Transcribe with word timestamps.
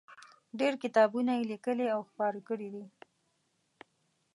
ډېر 0.59 0.73
کتابونه 0.83 1.31
یې 1.37 1.49
لیکلي 1.51 1.87
او 1.95 2.01
خپاره 2.09 2.39
کړي 2.49 2.69
دي. 2.73 2.85